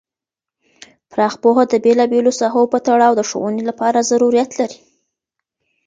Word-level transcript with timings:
پراخ 1.11 1.33
پوهه 1.41 1.63
د 1.67 1.73
بیلا 1.83 2.05
بیلو 2.11 2.31
ساحو 2.39 2.63
په 2.73 2.77
تړاو 2.87 3.13
د 3.17 3.21
ښوونې 3.29 3.63
لپاره 3.69 4.07
ضروریت 4.11 4.49
لري. 4.59 4.79